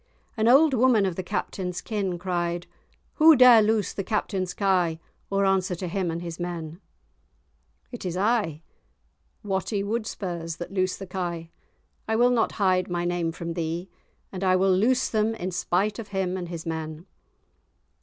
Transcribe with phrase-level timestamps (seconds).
[0.35, 2.65] An old woman of the Captain's kin cried,
[3.17, 6.81] "Who dare loose the Captain's kye, or answer to him and his men?"
[7.91, 8.63] "It is I,
[9.43, 11.51] Watty Wudspurs, that loose the kye;
[12.07, 13.91] I will not hide my name from thee;
[14.31, 17.05] and I will loose them in spite of him and his men."